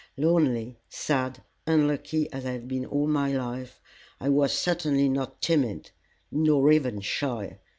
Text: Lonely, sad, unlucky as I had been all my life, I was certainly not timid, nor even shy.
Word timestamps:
Lonely, 0.17 0.79
sad, 0.89 1.43
unlucky 1.67 2.27
as 2.33 2.43
I 2.43 2.53
had 2.53 2.67
been 2.67 2.87
all 2.87 3.05
my 3.05 3.31
life, 3.31 3.79
I 4.19 4.29
was 4.29 4.51
certainly 4.51 5.07
not 5.07 5.43
timid, 5.43 5.91
nor 6.31 6.71
even 6.71 7.01
shy. 7.01 7.59